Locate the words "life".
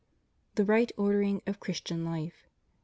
2.05-2.47